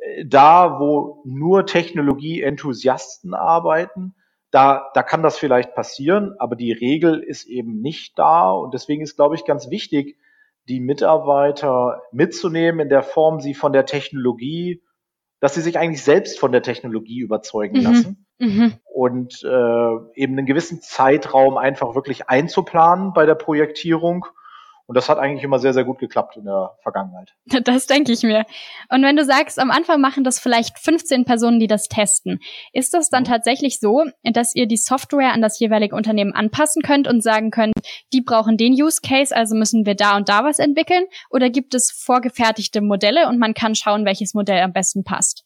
[0.00, 4.14] Äh, da, wo nur Technologie-Enthusiasten arbeiten,
[4.50, 8.50] da, da kann das vielleicht passieren, aber die Regel ist eben nicht da.
[8.50, 10.16] Und deswegen ist, glaube ich, ganz wichtig,
[10.68, 14.82] die Mitarbeiter mitzunehmen in der Form, sie von der Technologie,
[15.40, 17.84] dass sie sich eigentlich selbst von der Technologie überzeugen mhm.
[17.84, 18.74] lassen Mhm.
[18.84, 24.26] Und äh, eben einen gewissen Zeitraum einfach wirklich einzuplanen bei der Projektierung.
[24.88, 27.34] Und das hat eigentlich immer sehr, sehr gut geklappt in der Vergangenheit.
[27.64, 28.46] Das denke ich mir.
[28.88, 32.40] Und wenn du sagst, am Anfang machen das vielleicht 15 Personen, die das testen,
[32.72, 37.06] ist das dann tatsächlich so, dass ihr die Software an das jeweilige Unternehmen anpassen könnt
[37.06, 37.74] und sagen könnt,
[38.14, 41.04] die brauchen den Use Case, also müssen wir da und da was entwickeln?
[41.28, 45.44] Oder gibt es vorgefertigte Modelle und man kann schauen, welches Modell am besten passt?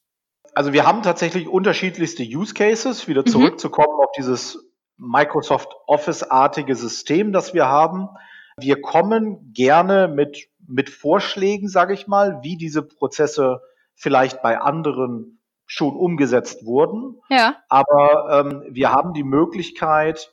[0.55, 3.27] Also wir haben tatsächlich unterschiedlichste Use Cases, wieder mhm.
[3.27, 4.05] zurückzukommen mhm.
[4.05, 8.09] auf dieses Microsoft Office-artige System, das wir haben.
[8.57, 13.61] Wir kommen gerne mit, mit Vorschlägen, sage ich mal, wie diese Prozesse
[13.95, 17.21] vielleicht bei anderen schon umgesetzt wurden.
[17.31, 17.57] Ja.
[17.69, 20.33] Aber ähm, wir haben die Möglichkeit,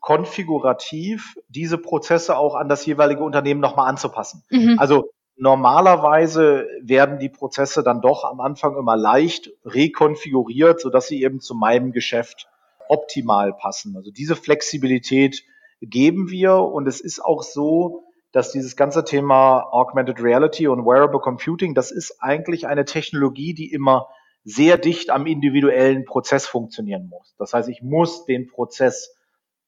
[0.00, 4.44] konfigurativ diese Prozesse auch an das jeweilige Unternehmen nochmal anzupassen.
[4.50, 4.78] Mhm.
[4.78, 11.40] Also normalerweise werden die Prozesse dann doch am Anfang immer leicht rekonfiguriert, sodass sie eben
[11.40, 12.48] zu meinem Geschäft
[12.88, 13.96] optimal passen.
[13.96, 15.44] Also diese Flexibilität
[15.80, 21.20] geben wir und es ist auch so, dass dieses ganze Thema Augmented Reality und Wearable
[21.20, 24.08] Computing, das ist eigentlich eine Technologie, die immer
[24.44, 27.34] sehr dicht am individuellen Prozess funktionieren muss.
[27.38, 29.16] Das heißt, ich muss den Prozess,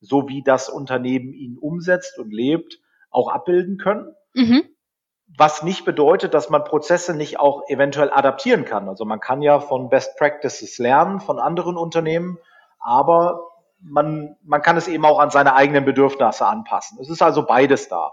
[0.01, 2.81] so wie das Unternehmen ihn umsetzt und lebt,
[3.11, 4.15] auch abbilden können.
[4.35, 4.65] Mhm.
[5.37, 8.88] Was nicht bedeutet, dass man Prozesse nicht auch eventuell adaptieren kann.
[8.88, 12.38] Also man kann ja von Best Practices lernen von anderen Unternehmen,
[12.79, 13.40] aber
[13.81, 16.99] man, man kann es eben auch an seine eigenen Bedürfnisse anpassen.
[17.01, 18.12] Es ist also beides da.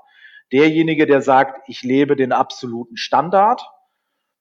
[0.51, 3.69] Derjenige, der sagt, ich lebe den absoluten Standard,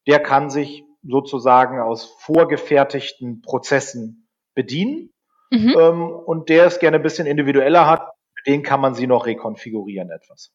[0.06, 5.12] der kann sich sozusagen aus vorgefertigten Prozessen bedienen.
[5.50, 5.74] Mhm.
[5.78, 8.08] Ähm, und der es gerne ein bisschen individueller hat,
[8.46, 10.52] den kann man sie noch rekonfigurieren etwas.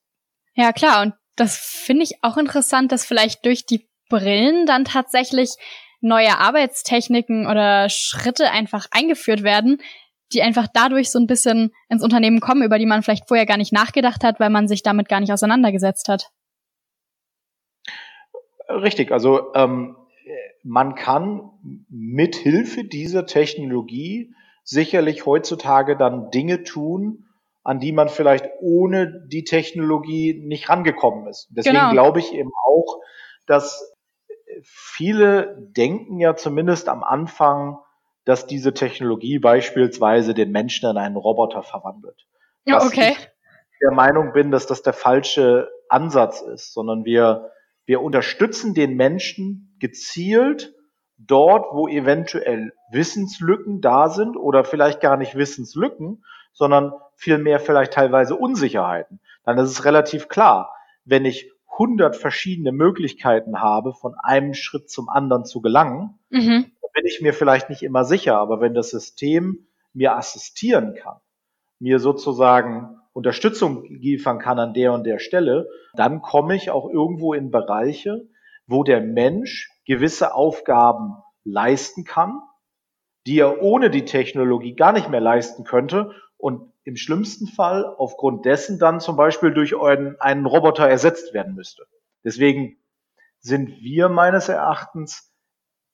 [0.56, 1.04] Ja, klar.
[1.04, 5.56] Und das finde ich auch interessant, dass vielleicht durch die Brillen dann tatsächlich
[6.02, 9.82] neue Arbeitstechniken oder Schritte einfach eingeführt werden,
[10.34, 13.58] die einfach dadurch so ein bisschen ins Unternehmen kommen, über die man vielleicht vorher gar
[13.58, 16.30] nicht nachgedacht hat, weil man sich damit gar nicht auseinandergesetzt hat.
[18.70, 19.96] Richtig, also ähm,
[20.64, 21.52] man kann
[21.90, 27.28] mit Hilfe dieser Technologie sicherlich heutzutage dann Dinge tun,
[27.64, 31.48] an die man vielleicht ohne die Technologie nicht rangekommen ist.
[31.52, 31.92] Deswegen genau.
[31.92, 33.00] glaube ich eben auch,
[33.48, 33.94] dass
[34.64, 37.78] viele denken ja zumindest am Anfang,
[38.26, 42.28] dass diese Technologie beispielsweise den Menschen in einen Roboter verwandelt.
[42.66, 43.16] Ja, okay.
[43.18, 43.30] Ich
[43.82, 47.52] der Meinung bin, dass das der falsche Ansatz ist, sondern wir,
[47.86, 50.74] wir unterstützen den Menschen gezielt
[51.18, 56.24] dort, wo eventuell Wissenslücken da sind oder vielleicht gar nicht Wissenslücken,
[56.54, 59.20] sondern vielmehr vielleicht teilweise Unsicherheiten.
[59.46, 60.74] Dann ist es relativ klar,
[61.06, 66.72] wenn ich 100 verschiedene Möglichkeiten habe, von einem Schritt zum anderen zu gelangen, mhm.
[66.94, 68.38] bin ich mir vielleicht nicht immer sicher.
[68.38, 71.18] Aber wenn das System mir assistieren kann,
[71.80, 77.34] mir sozusagen Unterstützung liefern kann an der und der Stelle, dann komme ich auch irgendwo
[77.34, 78.28] in Bereiche,
[78.68, 82.42] wo der Mensch gewisse Aufgaben leisten kann,
[83.26, 88.46] die er ohne die Technologie gar nicht mehr leisten könnte und im schlimmsten Fall aufgrund
[88.46, 91.84] dessen dann zum Beispiel durch einen, einen Roboter ersetzt werden müsste.
[92.24, 92.78] Deswegen
[93.40, 95.34] sind wir meines Erachtens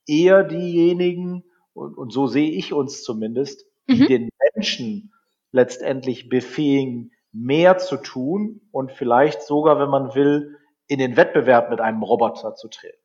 [0.07, 4.07] eher diejenigen, und, und so sehe ich uns zumindest, die mhm.
[4.07, 5.13] den Menschen
[5.51, 11.79] letztendlich befähigen, mehr zu tun und vielleicht sogar, wenn man will, in den Wettbewerb mit
[11.79, 12.97] einem Roboter zu treten.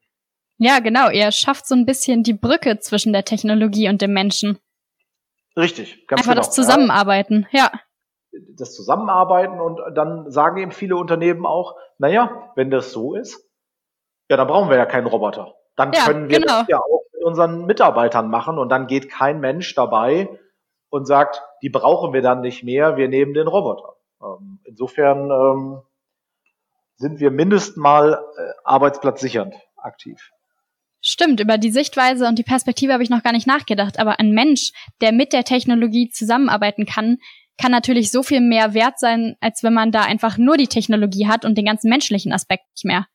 [0.57, 1.09] Ja, genau.
[1.11, 4.59] Er schafft so ein bisschen die Brücke zwischen der Technologie und dem Menschen.
[5.57, 6.43] Richtig, ganz Einfach genau.
[6.43, 7.71] das Zusammenarbeiten, ja.
[8.57, 13.49] Das Zusammenarbeiten und dann sagen eben viele Unternehmen auch, naja, wenn das so ist,
[14.29, 15.55] ja, dann brauchen wir ja keinen Roboter.
[15.77, 16.61] Dann ja, können wir genau.
[16.61, 20.29] das ja auch mit unseren Mitarbeitern machen und dann geht kein Mensch dabei
[20.91, 23.97] und sagt, die brauchen wir dann nicht mehr, wir nehmen den Roboter.
[24.23, 25.83] Ähm, insofern ähm,
[26.97, 30.31] sind wir mindestens mal äh, arbeitsplatzsichernd aktiv.
[31.07, 33.99] Stimmt, über die Sichtweise und die Perspektive habe ich noch gar nicht nachgedacht.
[33.99, 37.19] Aber ein Mensch, der mit der Technologie zusammenarbeiten kann,
[37.61, 41.29] kann natürlich so viel mehr wert sein, als wenn man da einfach nur die Technologie
[41.29, 43.07] hat und den ganzen menschlichen Aspekt nicht mehr.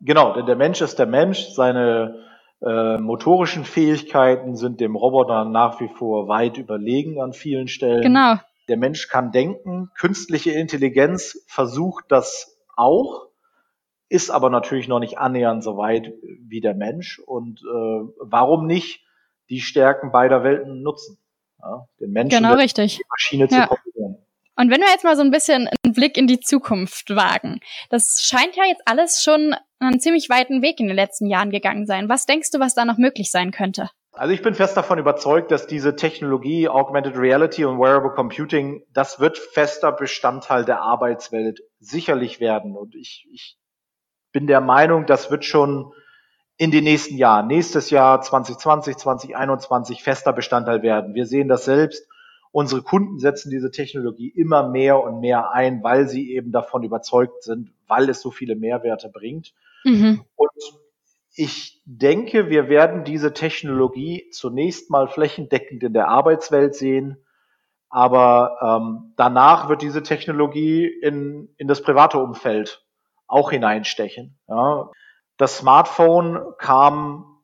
[0.00, 1.50] Genau, denn der Mensch ist der Mensch.
[1.50, 2.26] Seine
[2.66, 8.02] äh, motorischen Fähigkeiten sind dem Roboter nach wie vor weit überlegen an vielen Stellen.
[8.02, 8.34] Genau.
[8.68, 9.90] Der Mensch kann denken.
[9.96, 13.29] Künstliche Intelligenz versucht das auch
[14.10, 17.20] ist aber natürlich noch nicht annähernd so weit wie der Mensch.
[17.20, 19.04] Und äh, warum nicht
[19.48, 21.16] die Stärken beider Welten nutzen?
[21.62, 22.96] Ja, den Menschen genau, richtig.
[22.96, 23.68] die Maschine ja.
[23.68, 24.16] zu kombinieren.
[24.56, 28.20] Und wenn wir jetzt mal so ein bisschen einen Blick in die Zukunft wagen, das
[28.22, 32.08] scheint ja jetzt alles schon einen ziemlich weiten Weg in den letzten Jahren gegangen sein.
[32.08, 33.90] Was denkst du, was da noch möglich sein könnte?
[34.12, 39.20] Also ich bin fest davon überzeugt, dass diese Technologie, Augmented Reality und Wearable Computing, das
[39.20, 42.76] wird fester Bestandteil der Arbeitswelt sicherlich werden.
[42.76, 43.56] Und ich, ich
[44.32, 45.92] bin der Meinung, das wird schon
[46.56, 51.14] in den nächsten Jahren, nächstes Jahr 2020, 2021 fester Bestandteil werden.
[51.14, 52.06] Wir sehen das selbst.
[52.52, 57.44] Unsere Kunden setzen diese Technologie immer mehr und mehr ein, weil sie eben davon überzeugt
[57.44, 59.54] sind, weil es so viele Mehrwerte bringt.
[59.84, 60.24] Mhm.
[60.36, 60.50] Und
[61.34, 67.24] ich denke, wir werden diese Technologie zunächst mal flächendeckend in der Arbeitswelt sehen,
[67.88, 72.84] aber ähm, danach wird diese Technologie in, in das private Umfeld
[73.30, 74.38] auch hineinstechen.
[74.48, 74.90] Ja.
[75.36, 77.38] Das Smartphone kam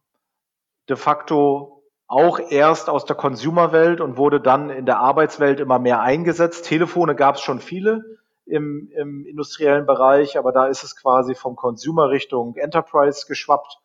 [0.88, 6.00] de facto auch erst aus der Consumerwelt und wurde dann in der Arbeitswelt immer mehr
[6.00, 6.66] eingesetzt.
[6.66, 8.04] Telefone gab es schon viele
[8.44, 13.78] im, im industriellen Bereich, aber da ist es quasi vom Consumer Richtung Enterprise geschwappt.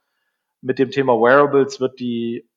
[0.62, 2.48] Mit dem Thema Wearables wird die,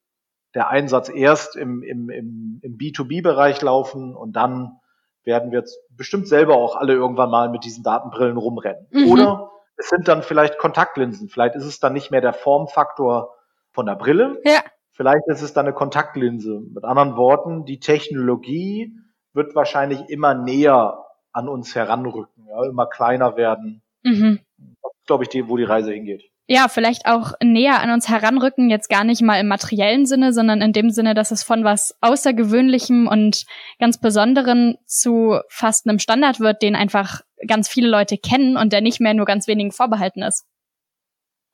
[0.55, 4.81] der Einsatz erst im, im, im, im B2B-Bereich laufen und dann
[5.25, 8.87] werden wir jetzt bestimmt selber auch alle irgendwann mal mit diesen Datenbrillen rumrennen.
[8.91, 9.11] Mhm.
[9.11, 11.29] Oder es sind dann vielleicht Kontaktlinsen.
[11.29, 13.35] Vielleicht ist es dann nicht mehr der Formfaktor
[13.73, 14.41] von der Brille.
[14.45, 14.61] Ja.
[14.93, 16.61] Vielleicht ist es dann eine Kontaktlinse.
[16.73, 18.97] Mit anderen Worten, die Technologie
[19.33, 23.83] wird wahrscheinlich immer näher an uns heranrücken, ja, immer kleiner werden.
[24.05, 24.39] Mhm.
[24.57, 26.31] Das ist, glaube ich, die, wo die Reise hingeht.
[26.47, 30.61] Ja, vielleicht auch näher an uns heranrücken, jetzt gar nicht mal im materiellen Sinne, sondern
[30.61, 33.47] in dem Sinne, dass es von was Außergewöhnlichem und
[33.79, 38.83] ganz Besonderen zu fast einem Standard wird, den einfach ganz viele Leute kennen und der
[38.83, 40.45] nicht mehr nur ganz wenigen vorbehalten ist.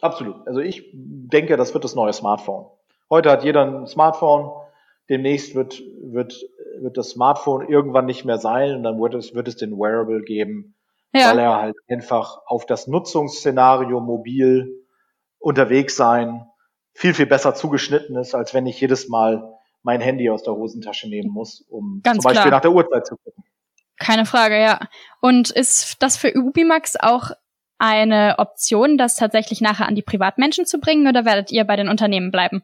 [0.00, 0.46] Absolut.
[0.48, 2.66] Also ich denke, das wird das neue Smartphone.
[3.08, 4.50] Heute hat jeder ein Smartphone.
[5.08, 6.34] Demnächst wird, wird
[6.82, 10.22] wird das Smartphone irgendwann nicht mehr sein und dann wird es, wird es den Wearable
[10.22, 10.74] geben,
[11.12, 11.30] ja.
[11.30, 14.79] weil er halt einfach auf das Nutzungsszenario mobil
[15.40, 16.46] unterwegs sein
[16.92, 21.08] viel, viel besser zugeschnitten ist, als wenn ich jedes Mal mein Handy aus der Hosentasche
[21.08, 22.58] nehmen muss, um Ganz zum Beispiel klar.
[22.58, 23.44] nach der Uhrzeit zu gucken.
[23.98, 24.80] Keine Frage, ja.
[25.20, 27.30] Und ist das für Ubimax auch
[27.78, 31.88] eine Option, das tatsächlich nachher an die Privatmenschen zu bringen oder werdet ihr bei den
[31.88, 32.62] Unternehmen bleiben?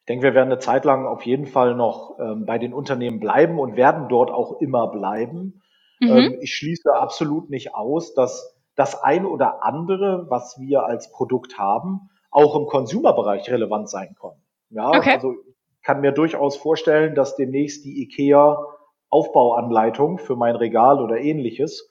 [0.00, 3.18] Ich denke, wir werden eine Zeit lang auf jeden Fall noch ähm, bei den Unternehmen
[3.20, 5.62] bleiben und werden dort auch immer bleiben.
[6.00, 6.08] Mhm.
[6.08, 11.58] Ähm, ich schließe absolut nicht aus, dass das ein oder andere, was wir als Produkt
[11.58, 14.34] haben, auch im Consumer-Bereich relevant sein kann.
[14.70, 15.14] Ja, okay.
[15.14, 18.58] also ich kann mir durchaus vorstellen, dass demnächst die IKEA
[19.08, 21.90] Aufbauanleitung für mein Regal oder ähnliches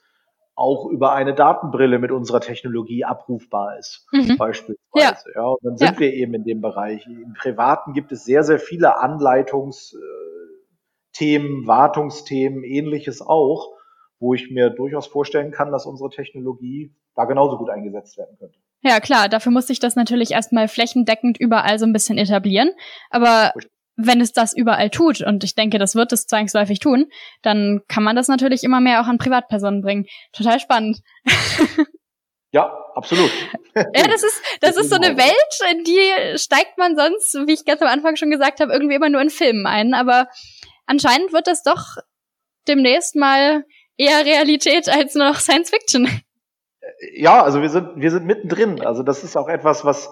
[0.54, 4.38] auch über eine Datenbrille mit unserer Technologie abrufbar ist, mhm.
[4.38, 4.78] beispielsweise.
[4.94, 5.14] Ja.
[5.34, 5.48] ja.
[5.48, 6.00] Und dann sind ja.
[6.00, 7.06] wir eben in dem Bereich.
[7.06, 13.75] Im Privaten gibt es sehr, sehr viele Anleitungsthemen, Wartungsthemen, ähnliches auch,
[14.18, 18.58] wo ich mir durchaus vorstellen kann, dass unsere Technologie da genauso gut eingesetzt werden könnte.
[18.82, 22.70] Ja, klar, dafür muss ich das natürlich erstmal flächendeckend überall so ein bisschen etablieren.
[23.10, 27.06] Aber Richtig wenn es das überall tut, und ich denke, das wird es zwangsläufig tun,
[27.42, 30.06] dann kann man das natürlich immer mehr auch an Privatpersonen bringen.
[30.32, 31.00] Total spannend.
[32.52, 33.30] Ja, absolut.
[33.74, 37.66] ja, das ist, das ist so eine Welt, in die steigt man sonst, wie ich
[37.66, 39.92] ganz am Anfang schon gesagt habe, irgendwie immer nur in Filmen ein.
[39.92, 40.28] Aber
[40.86, 41.96] anscheinend wird das doch
[42.66, 43.64] demnächst mal
[43.96, 46.08] eher Realität als noch Science Fiction.
[47.14, 48.80] Ja, also wir sind, wir sind mittendrin.
[48.80, 50.08] Also das ist auch etwas, was,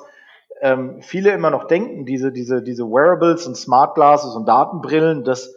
[0.61, 5.55] ähm, viele immer noch denken, diese, diese, diese Wearables und Smart Glasses und Datenbrillen, das,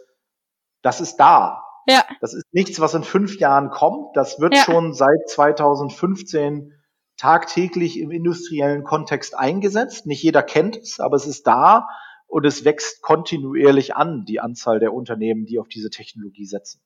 [0.82, 1.64] das ist da.
[1.86, 2.04] Ja.
[2.20, 4.16] Das ist nichts, was in fünf Jahren kommt.
[4.16, 4.62] Das wird ja.
[4.62, 6.74] schon seit 2015
[7.16, 10.06] tagtäglich im industriellen Kontext eingesetzt.
[10.06, 11.88] Nicht jeder kennt es, aber es ist da
[12.26, 16.82] und es wächst kontinuierlich an, die Anzahl der Unternehmen, die auf diese Technologie setzen.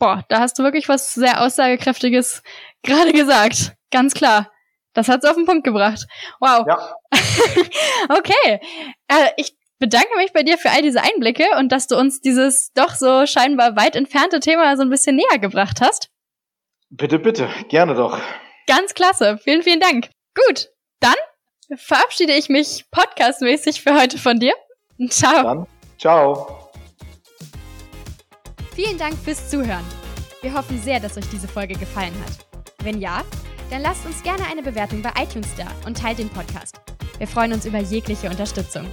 [0.00, 2.42] Boah, da hast du wirklich was sehr Aussagekräftiges
[2.82, 3.74] gerade gesagt.
[3.92, 4.50] Ganz klar.
[4.94, 6.06] Das hat's auf den Punkt gebracht.
[6.40, 6.66] Wow.
[6.66, 6.94] Ja.
[8.08, 8.60] okay.
[9.06, 12.72] Äh, ich bedanke mich bei dir für all diese Einblicke und dass du uns dieses
[12.72, 16.08] doch so scheinbar weit entfernte Thema so ein bisschen näher gebracht hast.
[16.88, 17.48] Bitte, bitte.
[17.68, 18.18] Gerne doch.
[18.66, 19.38] Ganz klasse.
[19.44, 20.08] Vielen, vielen Dank.
[20.46, 20.70] Gut.
[21.00, 21.14] Dann
[21.76, 24.54] verabschiede ich mich podcastmäßig für heute von dir.
[25.10, 25.42] Ciao.
[25.42, 25.66] Dann,
[25.98, 26.59] ciao.
[28.82, 29.84] Vielen Dank fürs Zuhören.
[30.40, 32.46] Wir hoffen sehr, dass euch diese Folge gefallen hat.
[32.82, 33.22] Wenn ja,
[33.68, 36.80] dann lasst uns gerne eine Bewertung bei iTunes da und teilt den Podcast.
[37.18, 38.86] Wir freuen uns über jegliche Unterstützung.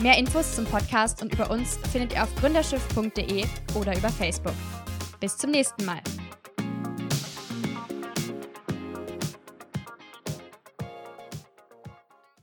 [0.00, 3.44] Mehr Infos zum Podcast und über uns findet ihr auf gründerschiff.de
[3.76, 4.54] oder über Facebook.
[5.20, 6.00] Bis zum nächsten Mal.